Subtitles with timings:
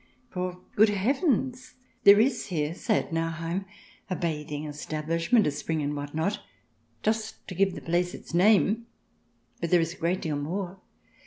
[0.31, 1.75] For, good heavens!
[2.05, 3.65] there is here, say at Nauheim,
[4.09, 6.39] a bathing establishment, a spring, and what not,
[7.03, 8.87] just to give the place its name,
[9.59, 10.79] but there is a great deal more.